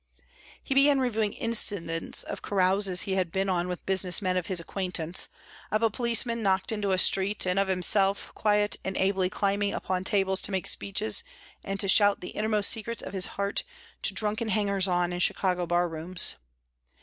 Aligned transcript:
He 0.63 0.73
began 0.73 0.97
reviewing 0.99 1.33
incidents 1.33 2.23
of 2.23 2.41
carouses 2.41 3.01
he 3.03 3.13
had 3.13 3.31
been 3.31 3.47
on 3.49 3.67
with 3.67 3.85
business 3.85 4.19
men 4.19 4.35
of 4.35 4.47
his 4.47 4.59
acquaintance, 4.59 5.29
of 5.69 5.83
a 5.83 5.91
policeman 5.91 6.41
knocked 6.41 6.71
into 6.71 6.89
a 6.91 6.97
street 6.97 7.45
and 7.45 7.59
of 7.59 7.67
himself, 7.67 8.31
quiet 8.33 8.77
and 8.83 8.97
ably 8.97 9.29
climbing 9.29 9.75
upon 9.75 10.03
tables 10.03 10.41
to 10.41 10.51
make 10.51 10.65
speeches 10.65 11.23
and 11.63 11.79
to 11.79 11.87
shout 11.87 12.19
the 12.19 12.29
innermost 12.29 12.71
secrets 12.71 13.03
of 13.03 13.13
his 13.13 13.27
heart 13.37 13.61
to 14.01 14.15
drunken 14.15 14.49
hangers 14.49 14.87
on 14.87 15.13
in 15.13 15.19
Chicago 15.19 15.67
barrooms. 15.67 16.33